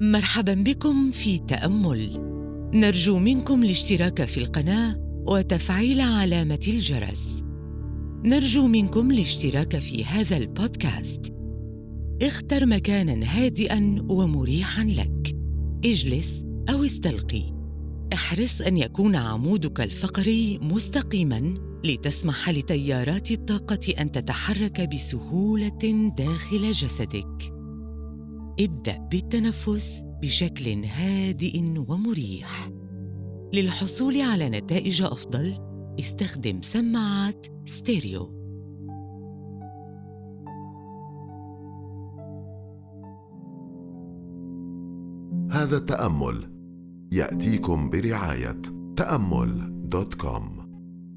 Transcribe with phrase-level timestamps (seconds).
[0.00, 2.20] مرحبا بكم في تأمل.
[2.74, 4.96] نرجو منكم الاشتراك في القناة
[5.26, 7.44] وتفعيل علامة الجرس.
[8.24, 11.34] نرجو منكم الاشتراك في هذا البودكاست.
[12.22, 15.36] اختر مكانا هادئا ومريحا لك.
[15.84, 17.42] اجلس أو استلقي.
[18.14, 21.54] احرص أن يكون عمودك الفقري مستقيما
[21.84, 27.53] لتسمح لتيارات الطاقة أن تتحرك بسهولة داخل جسدك.
[28.60, 32.70] ابدأ بالتنفس بشكل هادئ ومريح.
[33.54, 35.58] للحصول على نتائج أفضل
[36.00, 38.44] استخدم سماعات ستيريو.
[45.50, 46.50] هذا التأمل
[47.12, 48.60] يأتيكم برعاية
[48.96, 50.64] تأمل dot com.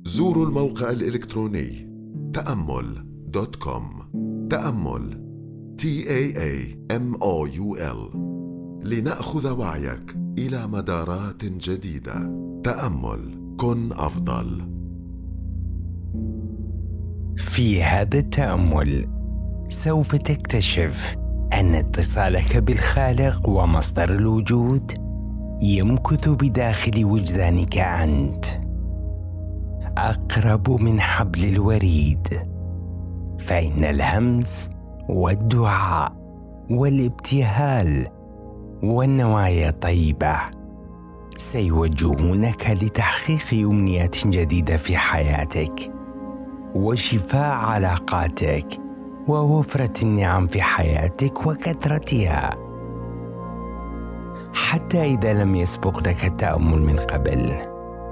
[0.06, 1.90] زوروا الموقع الإلكتروني
[2.34, 4.08] تأمل دوت كوم.
[4.50, 5.27] تأمل
[5.78, 8.18] T A A M O U L.
[8.84, 12.14] لنأخذ وعيك إلى مدارات جديدة.
[12.64, 13.56] تأمل.
[13.58, 14.72] كن أفضل.
[17.38, 19.08] في هذا التأمل
[19.70, 21.16] سوف تكتشف
[21.54, 24.92] أن اتصالك بالخالق ومصدر الوجود
[25.62, 28.46] يمكث بداخل وجدانك أنت.
[29.98, 32.28] أقرب من حبل الوريد.
[33.40, 34.70] فإن الهمس
[35.10, 36.12] والدعاء
[36.72, 38.08] والابتهال
[38.84, 40.38] والنوايا الطيبة.
[41.38, 45.94] سيوجهونك لتحقيق أمنيات جديدة في حياتك
[46.76, 48.68] وشفاء علاقاتك
[49.28, 52.50] ووفرة النعم في حياتك وكثرتها.
[54.54, 57.56] حتى إذا لم يسبق لك التامل من قبل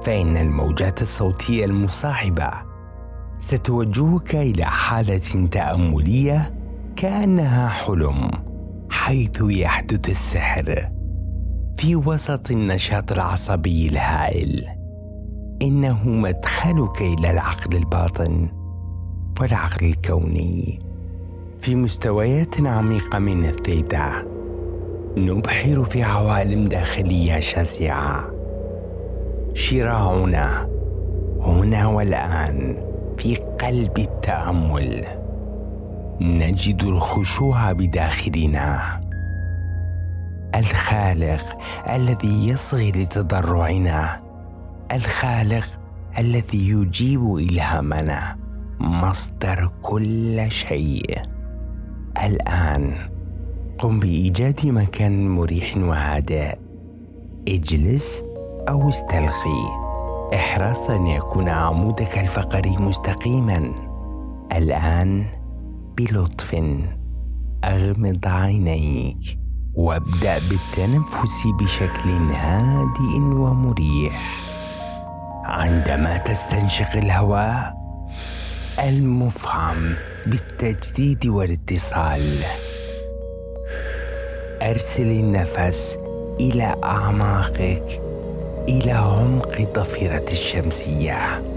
[0.04, 2.52] فإن الموجات الصوتية المصاحبة
[3.38, 6.55] ستوجهك إلى حالة تأملية
[6.96, 8.28] كأنها حلم
[8.90, 10.90] حيث يحدث السحر
[11.78, 14.66] في وسط النشاط العصبي الهائل.
[15.62, 18.50] إنه مدخلك إلى العقل الباطن
[19.42, 20.80] والعقل الكوني.
[21.60, 24.12] في مستويات عميقة من الثيتا
[25.18, 28.32] نبحر في عوالم داخلية شاسعة.
[29.54, 30.70] شراعنا
[31.42, 32.78] هنا والآن
[33.18, 35.25] في قلب التأمل.
[36.22, 39.00] نجد الخشوع بداخلنا.
[40.56, 41.58] الخالق
[41.90, 44.22] الذي يصغي لتضرعنا.
[44.92, 45.66] الخالق
[46.20, 48.38] الذي يجيب إلهامنا.
[48.80, 51.22] مصدر كل شيء.
[52.26, 52.94] الآن
[53.78, 56.58] قم بإيجاد مكان مريح وهادئ
[57.48, 58.24] اجلس
[58.70, 59.86] أو استلقي.
[60.36, 63.72] احرص ان يكون عمودك الفقري مستقيما.
[64.52, 65.26] الآن
[65.98, 66.56] بلطف
[67.64, 69.40] أغمض عينيك
[69.74, 74.46] وابدأ بالتنفس بشكل هادئ ومريح.
[75.46, 77.74] عندما تستنشق الهواء
[78.84, 79.94] المفعم
[80.28, 82.44] بالتجديد والاتصال.
[84.62, 85.98] أرسل النفس
[86.40, 88.02] إلى أعماقك
[88.70, 91.55] إلى عمق الضفيره الشمسية.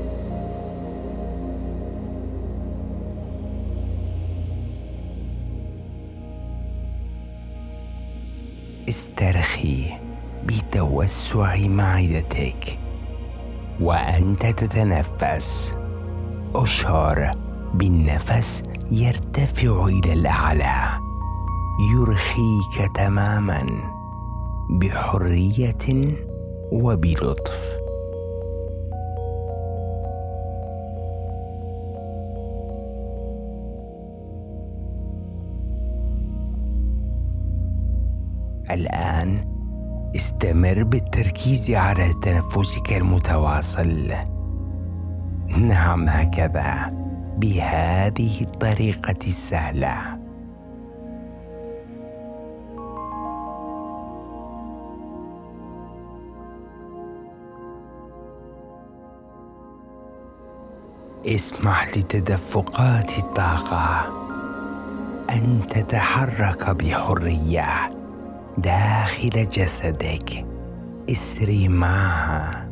[8.88, 9.84] استرخي
[10.44, 12.78] بتوسع معدتك
[13.80, 15.76] وأنت تتنفس.
[16.54, 17.30] أشعر
[17.74, 21.00] بالنفس يرتفع إلى الأعلى.
[21.94, 23.66] يرخيك تماما
[24.70, 26.14] بحرية
[26.72, 27.77] وبلطف.
[38.70, 39.58] الآن
[40.16, 44.12] استمر بالتركيز على تنفسك المتواصل.
[45.58, 46.88] نعم هكذا.
[47.38, 50.18] بهذه الطريقة السهلة.
[61.26, 64.06] اسمح لتدفقات الطاقة
[65.30, 67.97] أن تتحرك بحرية.
[68.60, 70.46] داخل جسدك.
[71.10, 72.64] اسري معها.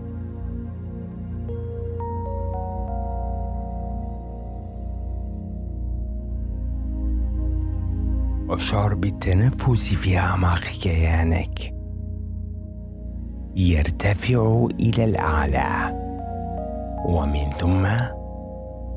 [8.50, 11.74] اشعر بالتنفس في اعماق كيانك
[13.56, 15.96] يرتفع إلى الأعلى.
[17.06, 17.86] ومن ثم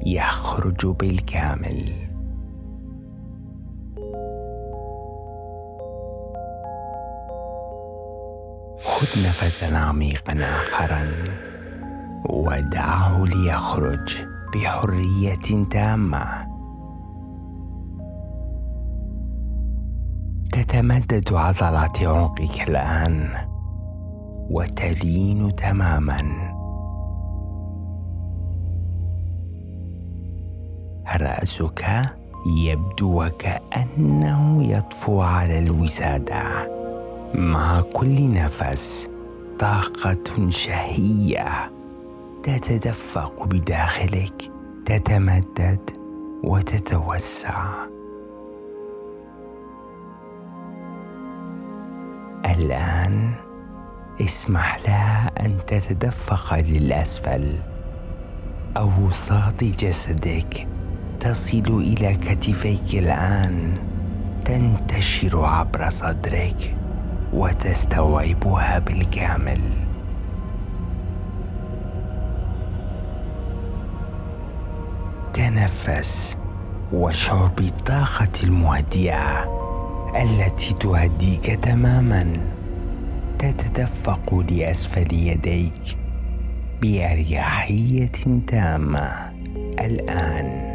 [0.06, 2.08] يخرج بالكامل.
[9.00, 11.12] خذ نفسا عميقا آخرا
[12.30, 14.18] ودعه ليخرج
[14.54, 16.48] بحرية تامة.
[20.51, 23.30] تتمدد عضلات عنقك الآن
[24.50, 26.22] وتلين تماما.
[31.22, 31.86] رأسك
[32.57, 36.79] يبدو وكأنه يطفو على الوسادة.
[37.36, 39.10] مع كل نفس
[39.60, 41.72] طاقة شهية
[42.44, 44.52] تتدفق بداخلك
[44.86, 45.90] تتمدد
[46.44, 47.74] وتتوسع.
[52.46, 53.34] الآن
[54.22, 57.56] اسمح لها أن تتدفق للأسفل.
[58.78, 60.68] أوساط جسدك
[61.20, 63.74] تصل إلى كتفيك الآن
[64.46, 66.79] تنتشر عبر صدرك.
[67.34, 69.62] وتستوعبها بالكامل.
[75.34, 76.38] تنفس
[76.94, 79.60] واشعر بالطاقه المهدئة
[80.22, 82.38] التي تهديك تماما.
[83.40, 85.98] تتدفق لأسفل يديك
[86.81, 89.31] بأريحية تامة.
[89.80, 90.69] الآن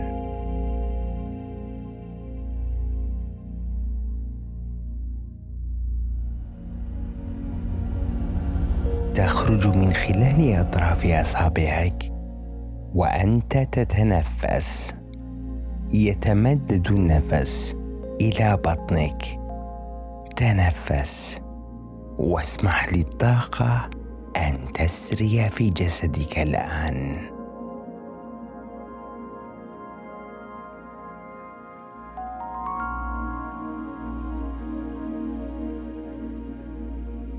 [9.45, 12.13] تخرج من خلال أطراف اصابعك
[12.95, 14.95] وأنت تتنفس.
[15.93, 17.77] يتمدد النفس
[18.21, 19.41] إلى بطنك.
[20.37, 21.41] تنفس
[22.19, 23.91] واسمح للطاقة
[24.37, 27.34] أن تسري في جسدك الآن.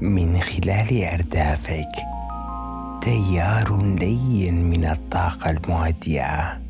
[0.02, 1.92] من خلال أردافك.
[3.02, 6.62] تيار لين من الطاقة المهدئة.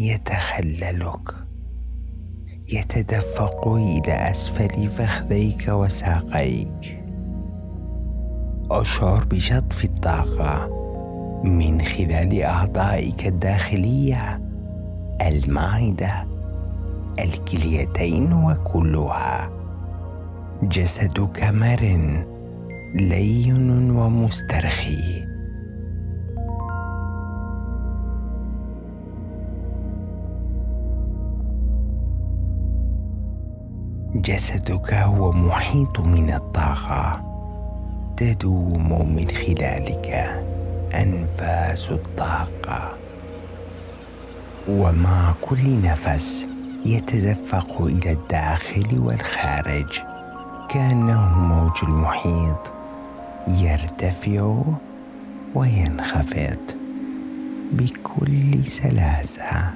[0.00, 1.34] يتخللك.
[2.68, 7.04] يتدفق إلى أسفل فخذيك وساقيك.
[8.70, 10.68] أشعر بشطف الطاقة.
[11.44, 14.40] من خلال أعضائك الداخلية.
[15.22, 16.26] المعده
[17.18, 19.50] الكليتين وكلها.
[20.62, 22.33] جسدك مرن.
[22.94, 25.26] لين ومسترخي.
[34.14, 37.24] جسدك هو محيط من الطاقة
[38.16, 40.08] تدوم من خلالك
[40.94, 42.92] أنفاس الطاقة.
[44.68, 46.46] ومع كل نفس
[46.86, 50.00] يتدفق إلى الداخل والخارج
[50.68, 52.73] كأنه موج المحيط.
[53.48, 54.62] يرتفع
[55.54, 56.58] وينخفض
[57.72, 59.70] بكل سلاسة.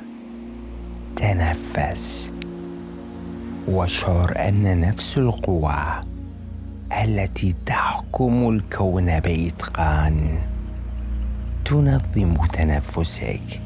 [1.17, 2.33] تنفس.
[3.69, 6.01] واشعر أن نفس القوى
[7.05, 10.39] التي تحكم الكون بإتقان
[11.65, 13.61] تنظم تنفسك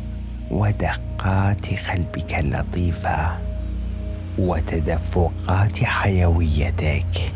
[0.50, 3.38] ودقات قلبك اللطيفة
[4.38, 7.32] وتدفقات حيويتك.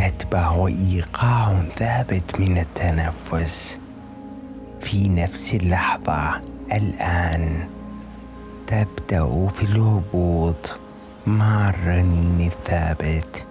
[0.00, 3.78] تتبع إيقاع ثابت من التنفس
[4.80, 6.40] في نفس اللحظة.
[6.72, 7.68] الآن
[8.66, 10.78] تبدأ في الهبوط.
[11.26, 13.46] مع الرنين الثابت؟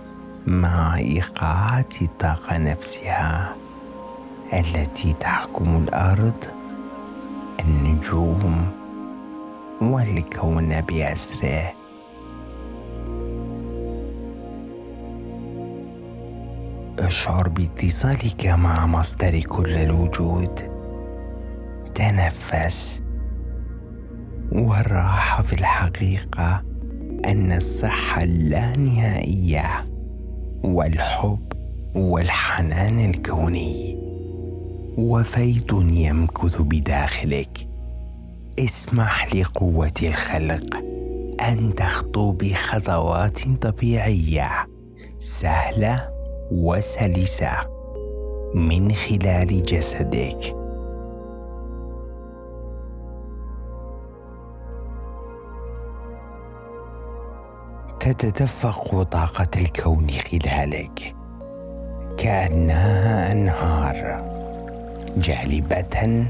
[0.47, 3.55] مع إيقاعات الطاقه نفسها
[4.53, 6.45] التي تحكم الأرض؟
[7.59, 8.71] النجوم
[9.81, 11.78] والكون بأسره.
[16.99, 20.59] اشعر باتصالك مع مصدر كل الوجود.
[21.95, 23.03] تنفس.
[24.51, 26.63] والراحة في الحقيقة
[27.25, 29.85] أن الصحة اللانهائية
[30.63, 31.53] والحب
[31.95, 33.99] والحنان الكوني.
[34.97, 37.67] وفيض يمكث بداخلك.
[38.59, 40.77] اسمح لقوة الخلق
[41.41, 44.67] أن تخطو بخطوات طبيعية
[45.17, 46.18] سهلة
[46.51, 47.51] وسلسة
[48.55, 50.55] من خلال جسدك.
[57.99, 61.15] تتدفق طاقة الكون خلالك.
[62.17, 64.23] كأنها أنهار
[65.17, 66.25] جالبة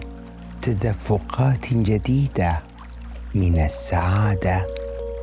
[0.62, 2.60] تدفقات جديدة
[3.36, 4.68] من السعادة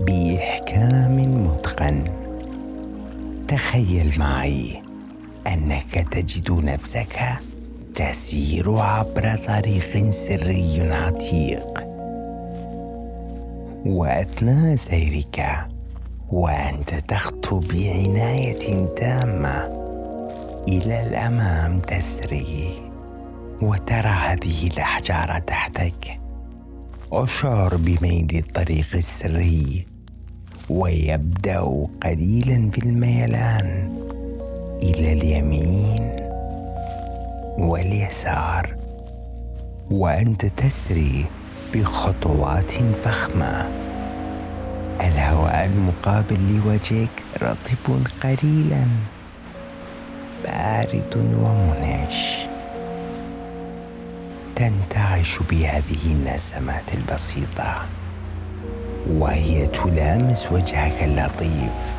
[0.00, 2.04] بإحكام متقن.
[3.48, 4.85] تخيل معي
[5.46, 7.20] أنك تجد نفسك
[7.94, 11.86] تسير عبر طريق سري عتيق.
[13.86, 15.66] وأثناء سيرك
[16.30, 19.58] وأنت تخطو بعناية تامة
[20.68, 22.74] إلى الأمام تسري
[23.62, 26.20] وترى هذه الأحجار تحتك.
[27.12, 29.86] اشعر بميل الطريق السري
[30.70, 33.92] ويبدأ قليلا في الميلان.
[34.82, 36.16] إلى اليمين
[37.58, 38.76] واليسار
[39.90, 41.26] وأنت تسري
[41.74, 43.68] بخطوات فخمة.
[45.00, 48.86] الهواء المقابل لوجهك رطب قليلا
[50.44, 52.46] بارد ومنعش.
[54.56, 57.86] تنتعش بهذه النسمات البسيطة
[59.10, 61.96] وهي تلامس وجهك اللطيف.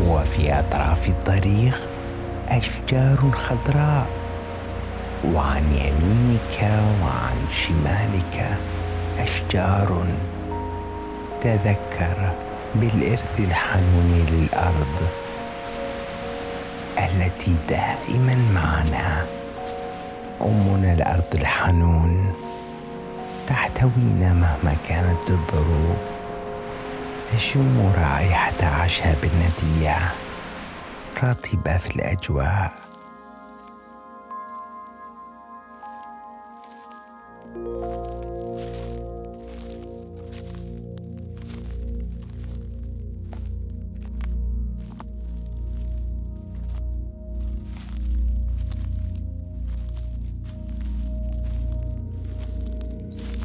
[0.00, 1.88] وفي أطراف الطريق
[2.48, 4.06] أشجار خضراء
[5.34, 8.58] وعن يمينك وعن شمالك
[9.18, 10.06] أشجار
[11.40, 12.32] تذكر
[12.74, 15.08] بالإرث الحنون للأرض
[16.98, 19.26] التي دائما معنا.
[20.42, 22.34] أمنا الأرض الحنون
[23.46, 26.05] تحتوينا مهما كانت الظروف.
[27.32, 29.96] تشم رائحة اعشاب النديه
[31.22, 32.72] رطبه في الأجواء.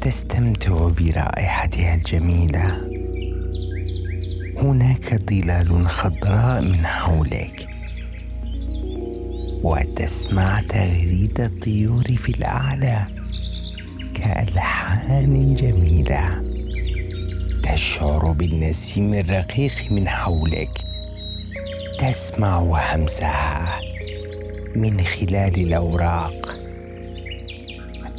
[0.00, 2.91] تستمتع برائحتها الجميلة.
[4.62, 7.68] هناك ظلال خضراء من حولك.
[9.62, 13.06] وتسمع تغريد الطيور في الأعلى
[14.14, 16.42] كألحان جميلة
[17.62, 20.84] تشعر بالنسيم الرقيق من حولك.
[21.98, 22.58] تسمع
[22.94, 23.80] همسها
[24.76, 26.54] من خلال الأوراق.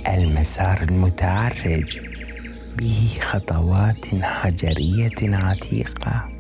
[0.08, 2.00] المسار المتعرج
[2.78, 6.33] به خطوات حجرية عتيقة.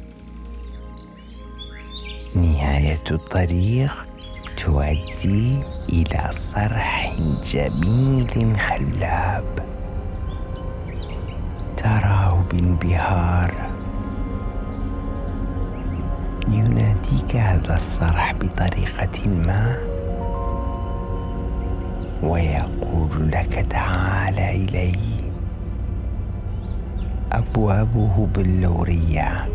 [2.35, 4.05] نهاية الطريق
[4.57, 7.13] تؤدي إلى صرح
[7.43, 9.45] جميل خلاب.
[11.77, 13.53] تراه بانبهار
[16.47, 19.77] يناديك هذا الصرح بطريقة ما؟
[22.23, 24.95] ويقول لك تعال إلي.
[27.31, 29.49] أبوابه بلوريه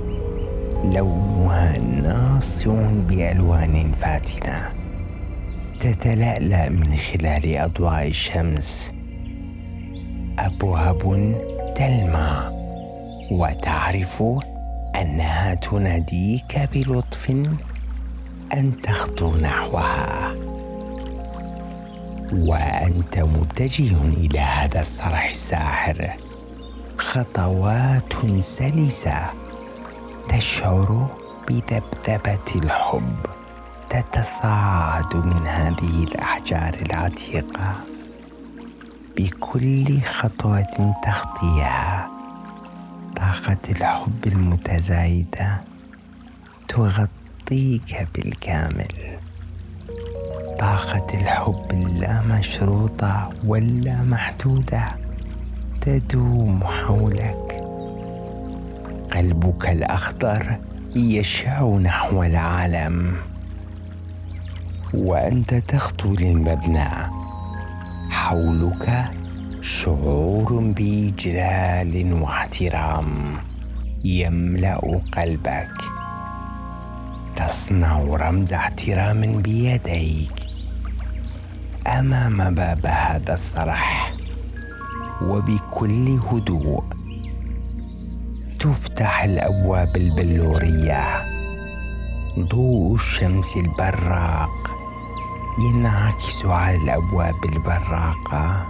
[0.84, 4.70] لونها ناصع بألوان فاتنة.
[5.80, 8.90] تتلألأ من خلال أضواء الشمس.
[10.38, 11.34] أبواب
[11.76, 12.50] تلمع.
[13.30, 14.22] وتعرف
[15.00, 17.30] أنها تناديك بلطف
[18.52, 20.34] أن تخطو نحوها.
[22.32, 26.10] وأنت متجه إلى هذا الصرح الساحر.
[26.96, 29.47] خطوات سلسة.
[30.28, 31.08] تشعر
[31.48, 33.16] بذبذبه الحب
[33.90, 37.74] تتصاعد من هذه الأحجار العتيقة.
[39.16, 42.10] بكل خطوة تخطيها
[43.16, 45.60] طاقة الحب المتزايدة
[46.68, 49.18] تغطيك بالكامل.
[50.58, 54.88] طاقة الحب اللامشروطة واللا محدودة
[55.80, 57.47] تدوم حولك.
[59.14, 60.58] قلبك الأخضر
[60.96, 63.16] يشع نحو العالم.
[64.94, 66.88] وأنت تخطو للمبنى.
[68.10, 69.04] حولك
[69.60, 73.36] شعور بإجلال واحترام.
[74.04, 75.78] يملأ قلبك.
[77.36, 80.32] تصنع رمز احترام بيديك.
[81.86, 84.12] أمام باب هذا الصرح.
[85.22, 86.97] وبكل هدوء.
[88.58, 91.22] تفتح الأبواب البلورية.
[92.38, 94.70] ضوء الشمس البراق
[95.58, 98.66] ينعكس على الأبواب البراقة.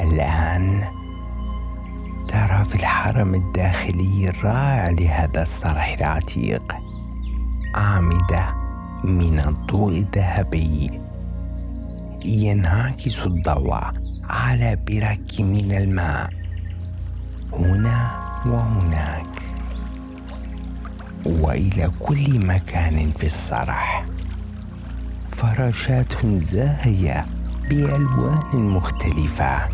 [0.00, 0.84] الآن
[2.28, 6.76] ترى في الحرم الداخلي الرائع لهذا الصرح العتيق
[7.76, 8.54] اعمده
[9.04, 11.00] من الضوء الذهبي.
[12.24, 13.80] ينعكس الضوء
[14.30, 16.45] على برك من الماء.
[17.58, 18.10] هنا
[18.46, 19.26] وهناك.
[21.26, 24.04] وإلى كل مكان في السرح
[25.28, 27.26] فراشات زاهية
[27.70, 29.68] بألوان مختلفة.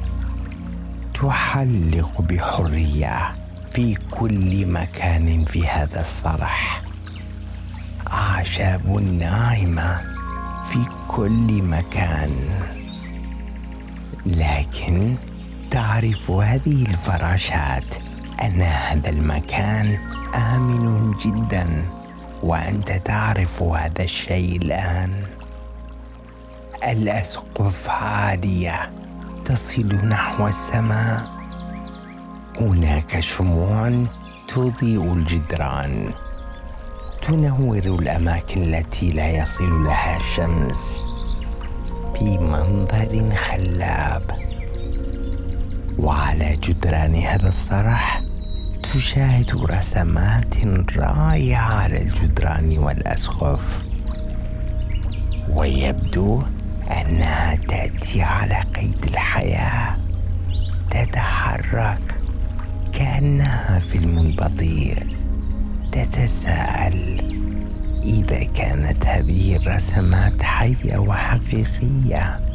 [1.15, 3.33] تحلق بحرية
[3.73, 6.83] في كل مكان في هذا السرح
[8.13, 10.01] أعشاب ناعمة
[10.65, 12.31] في كل مكان.
[14.27, 15.17] لكن
[15.73, 17.95] تعرف هذه الفراشات
[18.43, 19.99] أن هذا المكان
[20.35, 21.85] آمن جدا
[22.43, 25.13] وأنت تعرف هذا الشيء الآن.
[26.89, 28.91] الأسقف عالية
[29.45, 31.23] تصل نحو السماء.
[32.61, 34.05] هناك شموع
[34.49, 36.11] تضيء الجدران.
[37.23, 41.05] تنور الأماكن التي لا يصل لها الشمس
[42.19, 44.52] في منظر خلاب.
[45.99, 48.23] وعلى جدران هذا الصرح
[48.83, 50.55] تشاهد رسمات
[50.97, 53.85] رائعة على الجدران والأسقف.
[55.49, 56.43] ويبدو
[56.91, 59.97] أنها تأتي على قيد الحياة
[60.91, 62.15] تتحرك
[62.93, 65.17] كأنها فيلم بطيء
[65.93, 67.33] تتساءل
[68.05, 72.52] إذا كانت هذه الرسمات حية وحقيقية.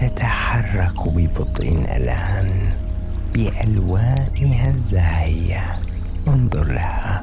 [0.00, 2.50] تتحرك ببطء الآن
[3.34, 5.80] بألوانها الزاهية.
[6.28, 7.22] انظر لها.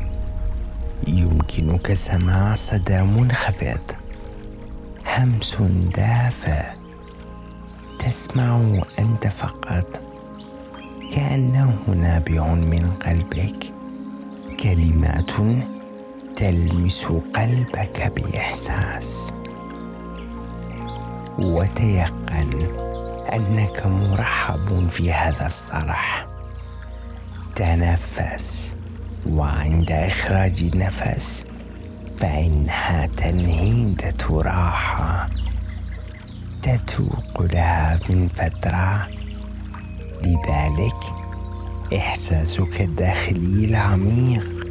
[1.07, 3.91] يمكنك سماع صدى منخفض
[5.17, 5.57] همس
[5.95, 6.63] دافئ.
[7.99, 10.01] تسمع أنت فقط.
[11.11, 13.71] كأنه نابع من قلبك.
[14.59, 15.31] كلمات
[16.35, 17.05] تلمس
[17.35, 19.33] قلبك بإحساس.
[21.39, 22.67] وتيقن
[23.33, 26.27] أنك مرحب في هذا الصرح.
[27.55, 28.75] تنفس
[29.29, 31.45] وعند إخراج النفس
[32.17, 35.29] فإنها تنهيده راحه
[36.61, 39.07] تتوق لها من فترة.
[40.21, 41.01] لذلك
[41.97, 44.67] إحساسك الداخلي العميق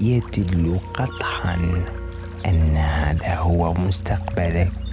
[0.00, 1.84] يدل قطعا
[2.46, 4.85] أن هذا هو مستقبلك.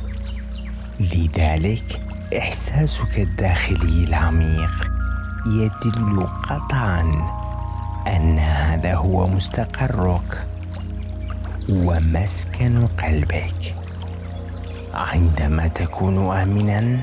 [0.99, 2.01] لذلك
[2.37, 4.91] إحساسك الداخلي العميق
[5.45, 7.01] يدل قطعا
[8.07, 10.47] أن هذا هو مستقرك
[11.69, 13.75] ومسكن قلبك.
[14.93, 17.01] عندما تكون امنا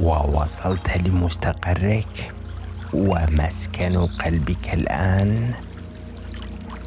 [0.00, 2.32] ووصلت لمستقرك
[2.92, 5.54] ومسكن قلبك الآن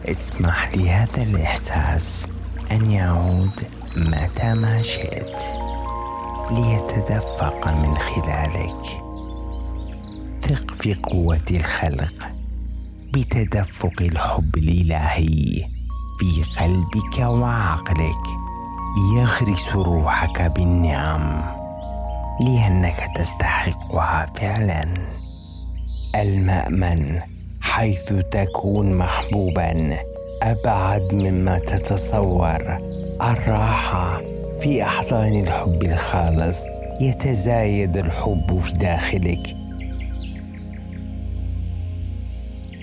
[0.05, 2.27] اسمح لهذا الإحساس
[2.71, 3.61] أن يعود
[3.97, 5.66] متى ما شئت.
[6.51, 9.03] ليتدفق من خلالك.
[10.41, 12.13] ثق في قوة الخلق
[13.13, 15.65] بتدفق الحب الإلهي
[16.19, 18.23] في قلبك وعقلك.
[19.15, 21.43] يغرس روحك بالنعم
[22.39, 24.93] لأنك تستحقها فعلا.
[26.15, 27.21] المأمن
[27.61, 29.97] حيث تكون محبوبا
[30.43, 32.77] أبعد مما تتصور.
[33.21, 34.21] الراحة
[34.59, 36.65] في أحضان الحب الخالص
[37.01, 39.55] يتزايد الحب في داخلك.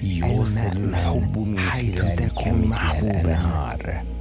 [0.02, 3.38] يوصل الحب من حيث تكون محبوبا.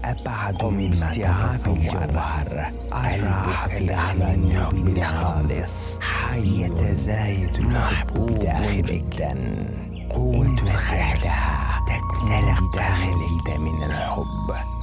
[0.03, 2.71] أبعد من استيعاب الجوهر.
[2.93, 5.99] الراحة في أحضان الحب الخالص.
[6.35, 9.37] يتزايد الحب بداخلك.
[10.09, 10.55] قوة
[11.23, 12.29] لها تكون
[12.73, 14.82] تلقى من الحب.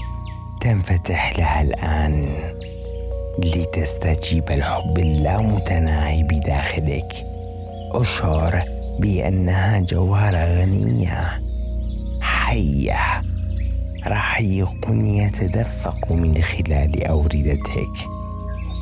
[0.60, 2.28] تنفتح لها الآن
[3.38, 7.26] لتستجيب الحب اللامتناهي بداخلك.
[7.92, 8.64] أشعر
[8.98, 11.42] بأنها جوهرة غنية
[12.20, 13.22] حية
[14.06, 17.96] رحيق يتدفق من خلال أوردتك.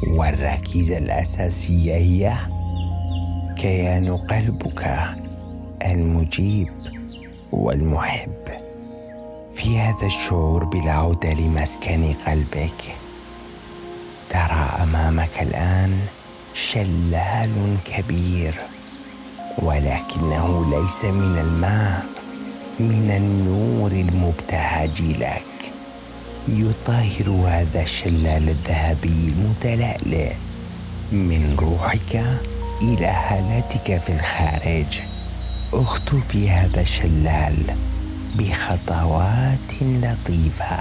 [0.06, 2.32] والركيزة الأساسية هي
[3.56, 4.98] كيان قلبك
[5.82, 6.68] المجيب
[7.52, 8.57] والمحب.
[9.52, 12.94] في هذا الشعور بالعودة لمسكن قلبك
[14.30, 15.98] ترى أمامك الآن
[16.54, 18.54] شلال كبير
[19.58, 22.06] ولكنه ليس من الماء
[22.80, 25.72] من النور المبتهج لك.
[26.48, 30.32] يطهر هذا الشلال الذهبي المتلألئ
[31.12, 32.38] من روحك
[32.82, 35.00] إلى هالتك في الخارج.
[35.72, 37.76] اخطو في هذا الشلال.
[38.34, 40.78] بخطوات لطيفة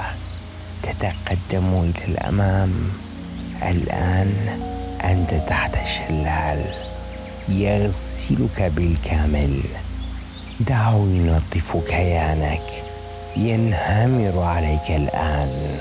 [0.83, 2.73] تتقدم إلى الأمام.
[3.63, 4.59] الآن
[5.03, 6.65] أنت تحت الشلال.
[7.49, 9.61] يغسلك بالكامل.
[10.59, 12.83] دعه ينظف كيانك.
[13.37, 15.77] ينهمر عليك الآن.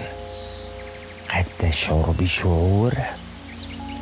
[1.36, 2.94] قد تشعر بشعور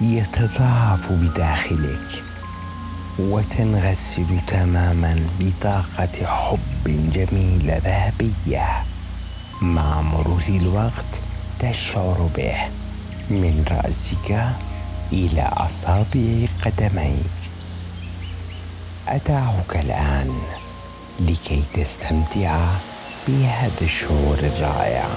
[0.00, 2.34] يتضاعف بداخلك.
[3.18, 8.85] وتنغسل تماما بطاقة حب جميلة ذهبية
[9.62, 11.20] مع مرور الوقت
[11.59, 12.57] تشعر به
[13.31, 14.44] من رأسك
[15.12, 17.38] إلى أصابع قدميك.
[19.09, 20.38] أدعوك الآن
[21.20, 22.66] لكي تستمتع
[23.29, 25.09] بهذا الشعور الرائع.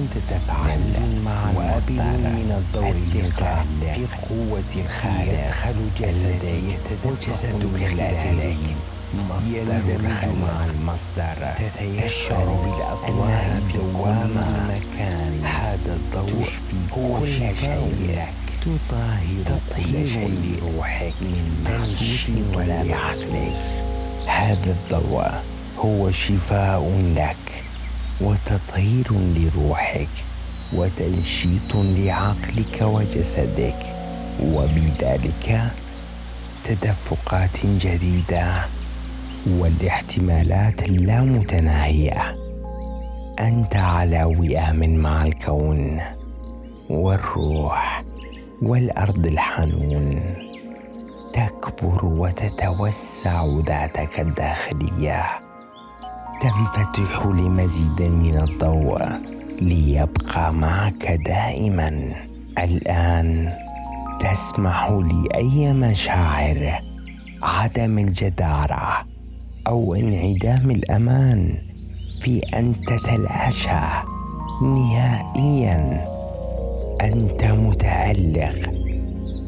[0.00, 0.80] كنت تفعل
[1.24, 8.56] مع المصدر من الضوء الثقة في قوة الخالق يدخل جسدك وجسدك خلالك.
[9.30, 9.98] مصدر
[10.42, 11.38] مع المصدر.
[12.06, 14.34] تشعر بالأضواء دوام
[14.68, 15.44] مكان.
[15.44, 17.26] هذا الضوء تشفي كل
[17.60, 17.94] شيء.
[18.08, 23.82] لك تطهر تطهير لروحك من محسوس ولا محسوس
[24.26, 25.30] هذا الضوء
[25.78, 27.69] هو شفاء لك.
[28.20, 30.08] وتطهير لروحك
[30.72, 33.76] وتنشيط لعقلك وجسدك
[34.42, 35.72] وبذلك
[36.64, 38.66] تدفقات جديدة
[39.46, 42.36] والاحتمالات اللامتناهيه
[43.40, 46.00] أنت على وئام مع الكون
[46.90, 48.02] والروح
[48.62, 50.20] والأرض الحنون.
[51.32, 55.49] تكبر وتتوسع ذاتك الداخلية.
[56.40, 58.98] تنفتح لمزيد من الضوء
[59.62, 62.14] ليبقى معك دائما؟
[62.58, 63.52] الآن
[64.20, 66.80] تسمح لأي مشاعر
[67.42, 69.06] عدم الجدارة
[69.66, 71.58] أو انعدام الأمان
[72.20, 73.86] في أن تتلاشى
[74.62, 76.06] نهائيا.
[77.02, 78.72] أنت متألق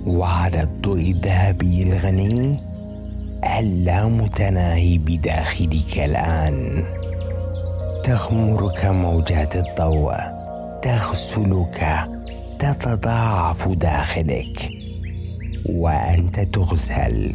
[0.06, 2.71] وعلى الضوء الذهبي الغني.
[3.44, 6.84] اللامتناهي بداخلك الآن.
[8.04, 10.14] تغمرك موجات الضوء.
[10.82, 12.04] تغسلك.
[12.58, 14.68] تتضاعف داخلك.
[15.70, 17.32] وأنت تغسل.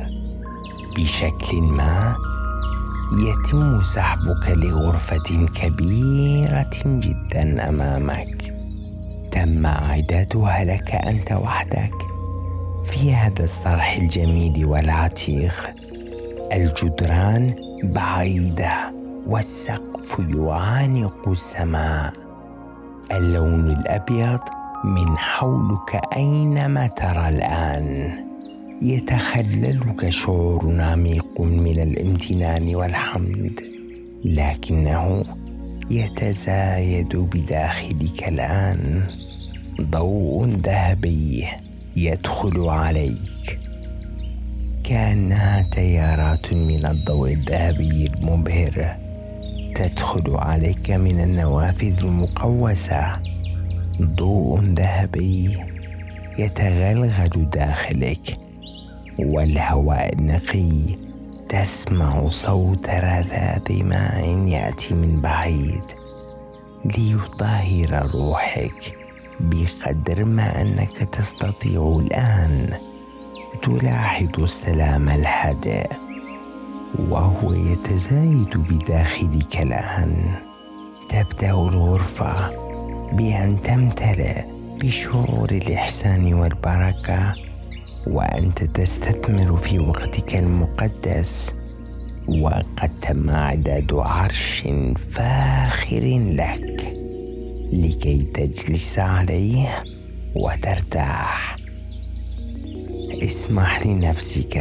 [0.97, 2.15] بشكل ما
[3.27, 8.53] يتم سحبك لغرفة كبيرة جدا أمامك.
[9.31, 11.93] تم اعدادها لك أنت وحدك.
[12.83, 15.76] في هذا الصرح الجميل والعتيق
[16.51, 18.91] الجدران بعيده
[19.27, 22.13] والسقف يعانق السماء.
[23.11, 24.39] اللون الأبيض
[24.83, 28.11] من حولك أينما ترى الآن.
[28.81, 33.61] يتخللك شعور عميق من الامتنان والحمد
[34.25, 35.25] لكنه
[35.89, 39.03] يتزايد بداخلك الآن.
[39.81, 41.45] ضوء ذهبي
[41.95, 43.59] يدخل عليك.
[44.87, 48.97] كأنها تيارات من الضوء الذهبي المبهر
[49.75, 53.15] تدخل عليك من النوافذ المقوسة.
[54.01, 55.57] ضوء ذهبي
[56.39, 58.37] يتغلغل داخلك
[59.19, 60.95] والهواء النقي
[61.49, 65.85] تسمع صوت رذاذ ماء يأتي من بعيد
[66.85, 68.97] ليطهر روحك
[69.39, 72.96] بقدر ما أنك تستطيع الآن.
[73.63, 75.87] تلاحظ السلام الهادئ
[77.09, 80.35] وهو يتزايد بداخلك الان
[81.09, 82.49] تبدأ الغرفة
[83.11, 84.41] بأن تمتلئ
[84.81, 87.35] بشعور الإحسان والبركة
[88.07, 91.53] وأنت تستثمر في وقتك المقدس.
[92.27, 94.67] وقد تم إعداد عرش
[95.09, 96.93] فاخر لك
[97.71, 99.83] لكي تجلس عليه
[100.35, 101.66] وترتاح.
[103.23, 104.57] اسمح لنفسك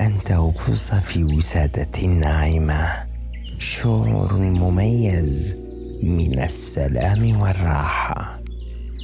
[0.00, 2.92] أن تغوص في وسادة ناعمه
[3.58, 5.56] شعور مميز
[6.02, 8.40] من السلام والراحة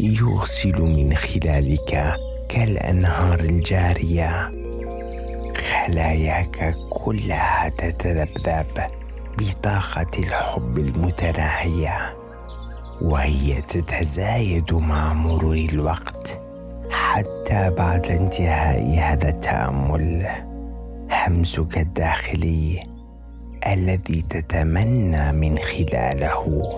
[0.01, 2.15] يغسل من خلالك
[2.51, 4.51] كالأنهار الجارية.
[5.57, 8.91] خلاياك كلها تتذبذب
[9.39, 12.13] بطاقة الحب المتناهية
[13.03, 16.48] وهي تتزايد مع مرور الوقت.
[16.91, 20.27] حتى بعد انتهاء هذا التأمل
[21.11, 22.81] همسك الداخلي
[23.67, 26.69] الذي تتمنى من خلاله.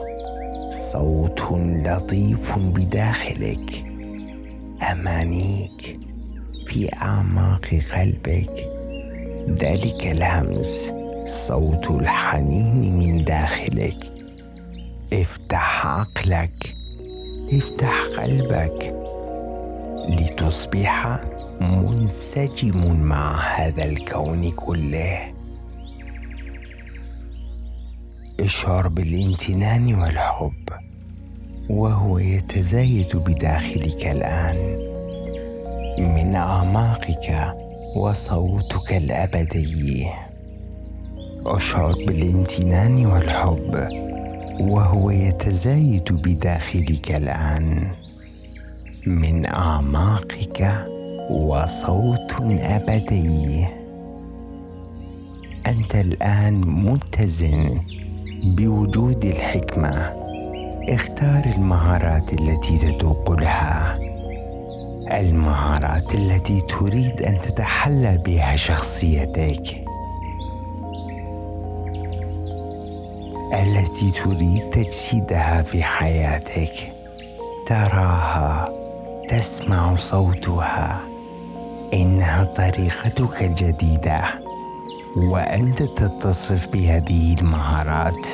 [0.70, 1.42] صوت
[1.86, 3.84] لطيف بداخلك.
[4.92, 6.00] أمانيك
[6.66, 8.66] في أعماق قلبك.
[9.48, 10.92] ذلك الهمس
[11.24, 13.98] صوت الحنين من داخلك.
[15.12, 16.74] افتح عقلك
[17.52, 18.99] افتح قلبك.
[20.08, 21.20] لتصبح
[21.60, 25.18] منسجم مع هذا الكون كله.
[28.40, 30.68] اشعر بالامتنان والحب
[31.70, 34.90] وهو يتزايد بداخلك الآن.
[35.98, 37.54] من أعماقك
[37.96, 40.06] وصوتك الأبدي.
[41.46, 43.88] اشعر بالامتنان والحب
[44.60, 47.99] وهو يتزايد بداخلك الآن.
[49.06, 50.86] من أعماقك
[51.30, 53.66] وصوت أبدي.
[55.66, 57.80] أنت الآن متزن
[58.44, 60.12] بوجود الحكمة.
[60.88, 63.98] اختار المهارات التي تذوق لها
[65.20, 69.84] المهارات التي تريد أن تتحلى بها شخصيتك.
[73.52, 76.92] التي تريد تجسيدها في حياتك.
[77.66, 78.80] تراها.
[79.30, 81.00] تسمع صوتها.
[81.94, 84.22] إنها طريقتك الجديدة
[85.16, 88.26] وأنت تتصف بهذه المهارات.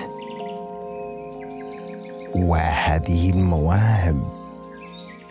[2.37, 4.23] وهذه المواهب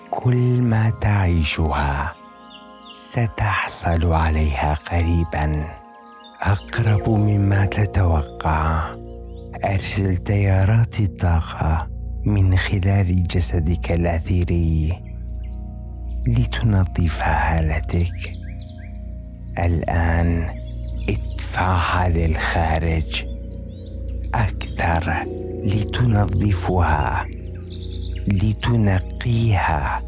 [0.10, 2.14] كل ما تعيشها
[2.92, 5.66] ستحصل عليها قريبا.
[6.42, 8.96] أقرب مما تتوقع
[9.66, 11.88] أرسل تيارات الطاقة
[12.26, 15.05] من خلال جسدك الاثيري
[16.28, 18.32] لتنظف هالتك
[19.60, 20.50] الآن
[21.10, 23.26] ادفعها للخارج.
[24.34, 25.14] أكثر
[25.64, 27.26] لتنظفها.
[28.28, 30.04] لتنقيها.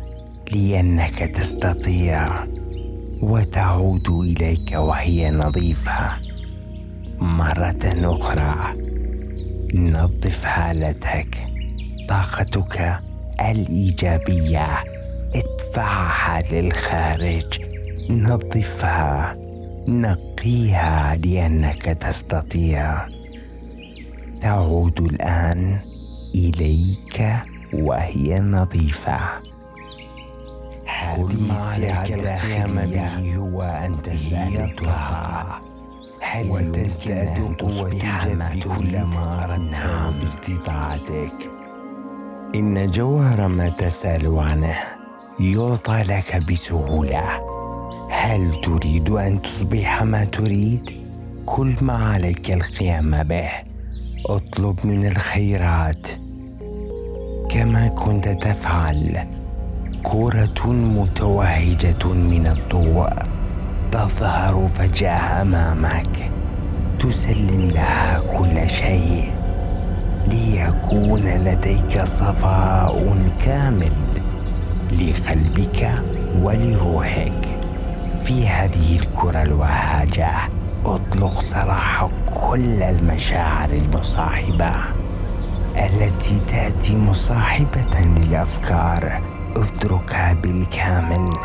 [0.51, 2.29] لأنك تستطيع
[3.21, 6.11] وتعود إليك وهي نظيفة.
[7.19, 8.75] مرة أخرى
[9.73, 11.37] نظف حالتك.
[12.09, 12.99] طاقتك
[13.41, 14.96] الإيجابية.
[15.35, 17.61] ادفعها للخارج.
[18.09, 19.33] نظفها
[19.87, 23.05] نقيها لأنك تستطيع.
[24.41, 25.79] تعود الآن
[26.35, 27.25] إليك
[27.73, 29.19] وهي نظيفة.
[31.15, 35.61] كل ما عليك القيام به هو ان تسال الطاقه
[36.21, 41.49] هل وتزداد قوة ما كل ما أردته باستطاعتك؟
[42.55, 44.96] إن جوهر ما تسأل عنه.
[45.39, 47.23] يعطى لك بسهولة.
[48.11, 51.01] هل تريد أن تصبح ما تريد؟
[51.45, 53.49] كل ما عليك القيام به.
[54.29, 56.07] اطلب من الخيرات.
[57.49, 59.27] كما كنت تفعل.
[60.03, 63.09] كرة متوهجة من الضوء
[63.91, 66.31] تظهر فجأة أمامك.
[66.99, 69.31] تسلم لها كل شيء
[70.27, 74.06] ليكون لديك صفاء كامل.
[74.91, 75.91] لقلبك
[76.41, 77.59] ولروحك.
[78.19, 80.29] في هذه الكرة الوهاجة
[80.85, 84.73] أطلق سراح كل المشاعر المصاحبة
[85.77, 89.21] التي تأتي مصاحبة للأفكار.
[89.55, 91.37] اتركها بالكامل.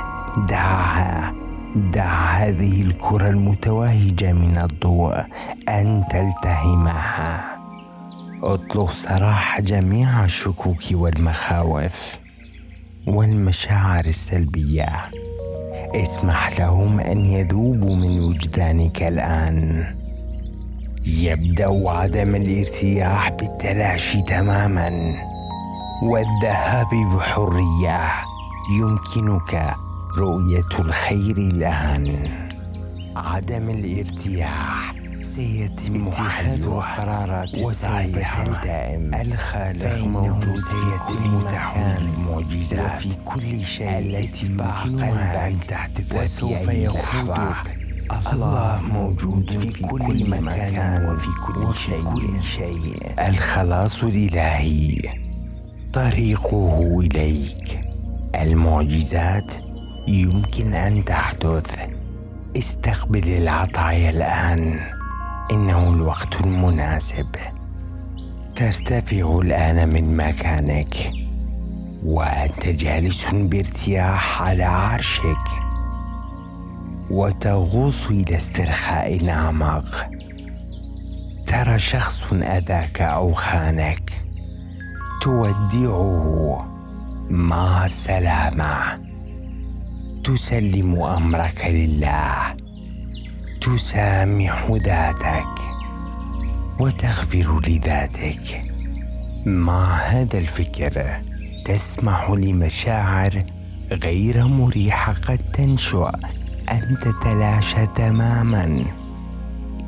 [0.48, 1.32] دعها.
[1.76, 5.24] دع هذه الكرة المتوهجة من الضوء
[5.68, 7.58] أن تلتهمها.
[8.42, 12.21] أطلق سراح جميع الشكوك والمخاوف.
[13.06, 14.88] والمشاعر السلبية.
[15.94, 19.84] اسمح لهم أن يذوبوا من وجدانك الآن.
[21.06, 25.14] يبدأ عدم الارتياح بالتلاشي تماما.
[26.02, 28.12] والذهاب بحرية.
[28.80, 29.74] يمكنك
[30.18, 32.28] رؤية الخير الآن.
[33.16, 35.01] عدم الارتياح.
[35.22, 44.46] سيتم اتخاذ قرارات الصحيحة الدائم الخالق موجود في كل مكان المعجزات وفي كل شيء التي
[44.46, 47.76] يمكنها أن تحدث وسوف يقودك
[48.32, 53.14] الله موجود في كل مكان وفي كل شيء, كل شيء.
[53.28, 54.98] الخلاص الإلهي.
[55.92, 57.80] طريقه إليك.
[58.34, 59.54] المعجزات
[60.08, 61.76] يمكن أن تحدث.
[62.56, 64.80] استقبل العطايا الآن.
[65.50, 67.26] إنه الوقت المناسب.
[68.54, 71.12] ترتفع الآن من مكانك
[72.04, 75.44] وأنت جالس بارتياح على عرشك.
[77.10, 80.10] وتغوص إلى استرخاء أعمق
[81.46, 84.22] ترى شخص أذاك أو خانك.
[85.22, 86.66] تودعه
[87.30, 89.02] مع السلامه
[90.24, 92.61] تسلم أمرك لله.
[93.62, 95.60] تسامح ذاتك
[96.80, 98.60] وتغفر لذاتك.
[99.46, 101.20] مع هذا الفكر؟
[101.64, 103.38] تسمح لمشاعر
[103.92, 106.12] غير مريحة قد تنشأ.
[106.72, 108.84] ان تتلاشى تماما.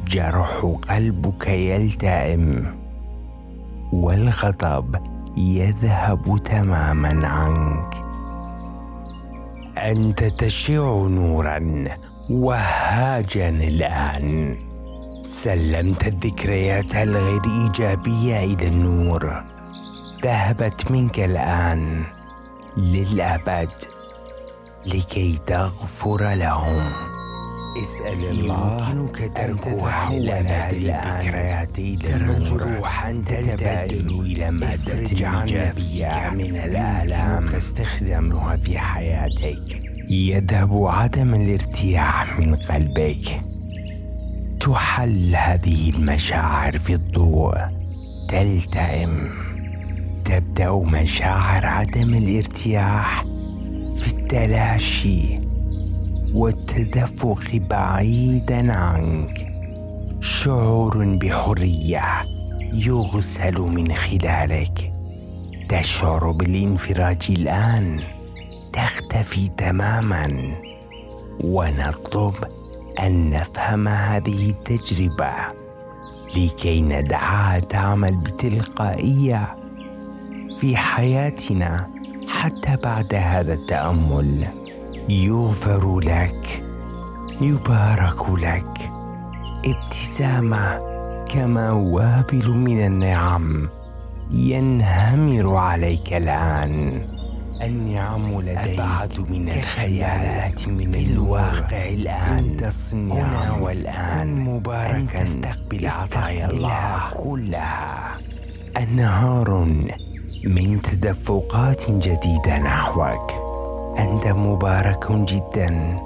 [0.07, 2.77] جرح قلبك يلتئم.
[3.93, 4.97] والغضب
[5.37, 7.95] يذهب تماما عنك.
[9.79, 11.85] أنت تشع نورا.
[12.31, 14.57] وهاجا الآن.
[15.23, 19.41] سلمت الذكريات الغير إيجابية إلى النور.
[20.25, 22.05] ذهبت منك الآن
[22.77, 23.73] للأبد
[24.87, 26.93] لكي تغفر لهم.
[27.83, 37.49] اسأل الله يمكنك تركها لنا الذكريات ترى جروحا تتبادل إلى مادة إيجابية من الآلام.
[37.49, 39.94] استخدامها في حياتك.
[40.15, 43.41] يذهب عدم الارتياح من قلبك.
[44.61, 47.55] تحل هذه المشاعر في الضوء.
[48.29, 49.31] تلتئم.
[50.25, 53.25] تبدأ مشاعر عدم الارتياح
[53.97, 55.39] في التلاشي
[56.35, 59.53] والتدفق بعيدا عنك.
[60.21, 62.03] شعور بحرية
[62.73, 64.93] يغسل من خلالك.
[65.69, 68.01] تشعر بالانفراج الآن.
[69.15, 70.55] تختفي تماما
[71.45, 72.35] ونطلب
[73.01, 75.33] أن نفهم هذه التجربة
[76.37, 79.57] لكي ندعها تعمل بتلقائيه
[80.59, 81.87] في حياتنا
[82.29, 84.47] حتى بعد هذا التأمل.
[85.09, 86.65] يغفر لك
[87.41, 88.91] يبارك لك.
[89.67, 90.79] ابتسامة
[91.25, 93.69] كما وابل من النعم
[94.31, 97.14] ينهمر عليك الآن.
[97.63, 102.57] النعم لديك أبعد من الخيالات من الواقع الآن.
[102.57, 104.41] تصنع هنا والآن.
[104.41, 108.19] مباركا أن تستقبل عطايا الله كلها.
[108.77, 109.65] أنهار
[110.45, 113.33] من تدفقات جديدة نحوك.
[113.99, 116.01] أنت مبارك جدا.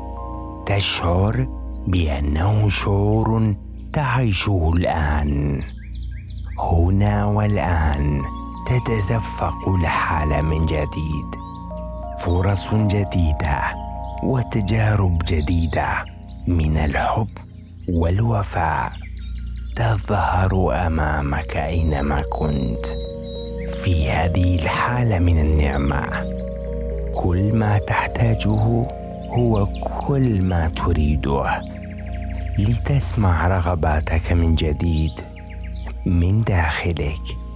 [0.66, 1.46] تشعر
[1.87, 3.54] بأنه شعور
[3.92, 5.61] تعيشه الآن.
[6.58, 8.22] هنا والآن.
[8.68, 11.26] تتدفق الحالة من جديد.
[12.18, 13.61] فرص جديدة
[14.22, 16.04] وتجارب جديدة
[16.46, 17.31] من الحب
[17.88, 18.92] والوفاء
[19.76, 22.87] تظهر أمامك أينما كنت.
[23.66, 26.07] في هذه الحالة من النعمة
[27.14, 28.87] كل ما تحتاجه
[29.31, 29.66] هو
[30.07, 31.61] كل ما تريده.
[32.59, 35.20] لتسمع رغباتك من جديد
[36.07, 37.47] من داخلك.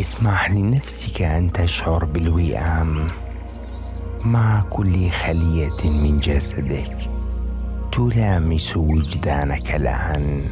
[0.00, 3.06] اسمح لنفسك أن تشعر بالوئام
[4.24, 6.96] مع كل خلية من جسدك.
[7.92, 10.44] تلامس وجدانك الآن.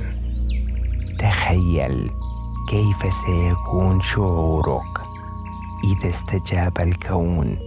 [1.19, 2.11] تخيل
[2.71, 4.99] كيف سيكون شعورك
[5.85, 7.59] إذا استجاب الكون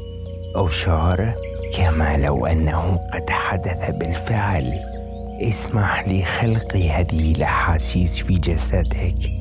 [0.56, 1.34] أو شعر
[1.78, 4.74] كما لو أنه قد حدث بالفعل.
[5.42, 9.32] اسمح لخلق هذه الأحاسيس في جسدك.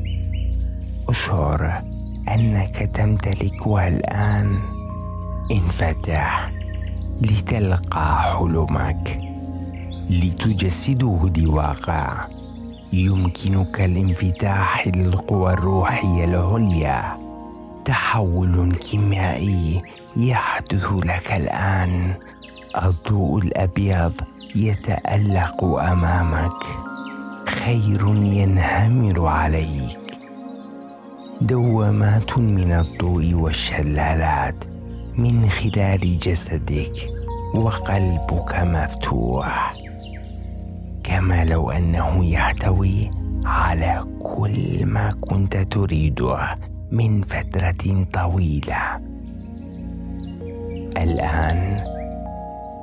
[1.08, 1.93] أشعر
[2.28, 4.58] أنك تمتلكها الان
[5.52, 6.52] انفتح
[7.20, 9.20] لتلقى حلمك
[10.10, 12.26] لتجسده لواقع
[12.92, 17.16] يمكنك الانفتاح للقوى الروحية العليا.
[17.84, 19.82] تحول كيميائي
[20.16, 22.14] يحدث لك الآن.
[22.84, 24.12] الضوء الأبيض
[24.54, 26.62] يتألق أمامك.
[27.48, 30.03] خير ينهمر عليك.
[31.40, 34.64] دوامات من الضوء والشلالات
[35.18, 37.08] من خلال جسدك
[37.54, 39.74] وقلبك مفتوح.
[41.04, 43.10] كما لو أنه يحتوي
[43.44, 46.54] على كل ما كنت تريده
[46.92, 48.96] من فترة طويلة.
[50.96, 51.84] الآن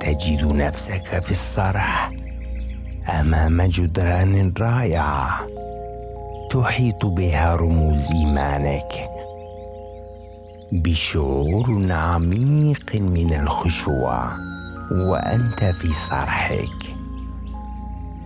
[0.00, 2.10] تجد نفسك في الصرح
[3.20, 5.40] أمام جدران رائعه
[6.52, 9.08] تحيط بها رموز إيمانك.
[10.72, 14.32] بشعور عميق من الخشوع
[14.90, 16.94] وأنت في صرحك.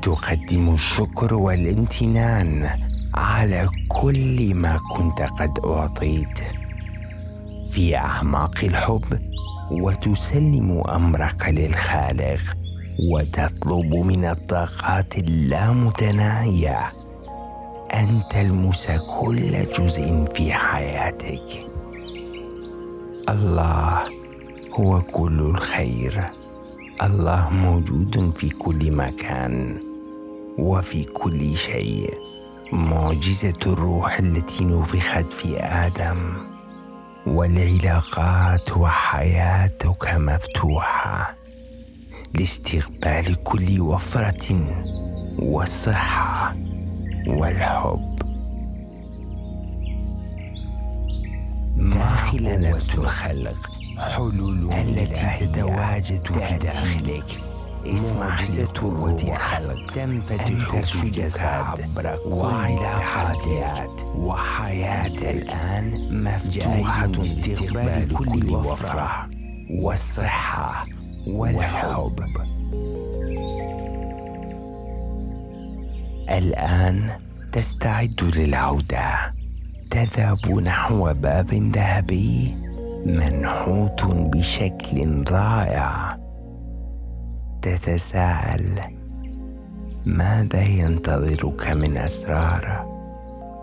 [0.03, 2.71] تقدم الشكر والامتنان
[3.15, 6.39] على كل ما كنت قد أعطيت.
[7.71, 9.21] في أعماق الحب
[9.71, 12.41] وتسلم أمرك للخالق
[13.13, 17.06] وتطلب من الطاقات اللامتناهية
[17.95, 18.89] ان تلمس
[19.21, 21.71] كل جزء في حياتك.
[23.29, 24.03] الله
[24.75, 26.25] هو كل الخير.
[27.03, 29.81] الله موجود في كل مكان
[30.59, 32.15] وفي كل شيء.
[32.73, 36.33] معجزة الروح التي نفخت في آدم
[37.27, 41.35] والعلاقات وحياتك مفتوحة
[42.35, 44.75] لاستقبال كل وفرة
[45.39, 46.57] والصحه
[47.27, 48.17] والحب.
[51.77, 53.57] داخل نفس الخلق؟
[53.99, 57.41] حلول التي تتواجد في داخلك؟
[58.19, 59.93] معجزة قوة الخلق.
[59.93, 61.43] تنفتح في جسد.
[61.43, 63.47] عبر وعلاقات
[64.17, 69.29] وحياة الآن مفتوحة لاستقبال كل وفرة.
[69.71, 70.85] والصحة
[71.27, 72.17] والحب.
[76.31, 77.11] الآن
[77.53, 79.35] تستعد للعودة.
[79.91, 82.57] تذهب نحو باب ذهبي
[83.07, 86.19] منحوت بشكل رائع.
[87.63, 88.97] تتساءل
[90.07, 92.87] ماذا ينتظرك من أسرار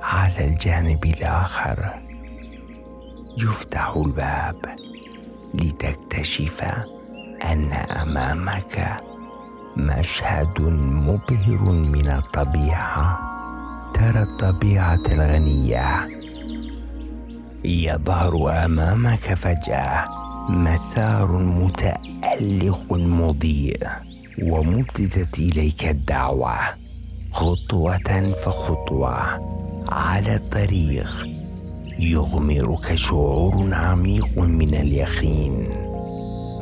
[0.01, 1.93] على الجانب الآخر؟
[3.37, 4.55] يفتح الباب
[5.53, 6.63] لتكتشف
[7.43, 9.03] أن أمامك
[9.77, 13.19] مشهد مبهر من الطبيعة.
[13.93, 16.07] ترى الطبيعة الغنية.
[17.65, 20.05] يظهر أمامك فجأة
[20.49, 23.87] مسار متألق مضيء
[24.43, 26.55] ومبتدت إليك الدعوة.
[27.31, 29.15] خطوة فخطوة
[29.91, 31.27] على الطريق.
[31.99, 35.69] يغمرك شعور عميق من اليقين.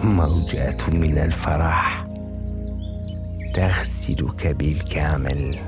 [0.04, 2.11] موجات من الفرح.
[3.54, 5.60] تغسلك بالكامل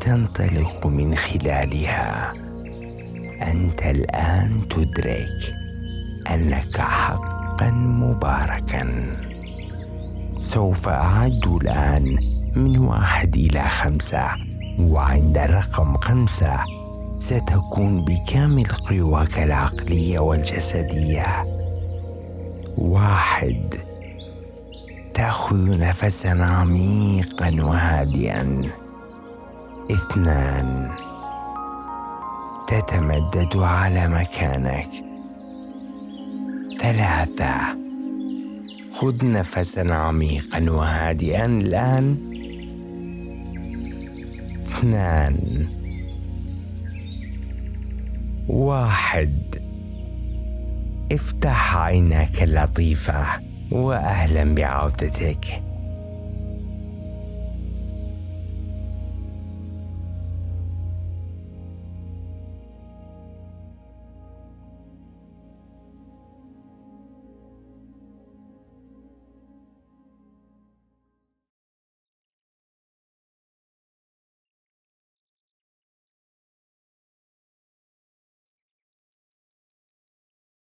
[0.00, 2.32] تنطلق من خلالها.
[3.42, 5.54] أنت الآن تدرك
[6.30, 9.16] أنك حقا مباركا.
[10.36, 12.16] سوف أعد الآن
[12.56, 14.24] من واحد إلى خمسة.
[14.80, 16.60] وعند الرقم خمسة
[17.18, 21.44] ستكون بكامل قواك العقلية والجسدية.
[22.78, 23.74] واحد
[25.18, 28.62] تاخذ نفسا عميقا وهادئا.
[29.90, 30.90] اثنان.
[32.68, 34.90] تتمدد على مكانك.
[36.80, 37.54] ثلاثة.
[38.92, 42.16] خذ نفسا عميقا وهادئا الآن.
[44.62, 45.66] اثنان.
[48.48, 49.56] واحد.
[51.12, 53.47] افتح عينك اللطيفة.
[53.72, 55.62] وأهلا بعودتك.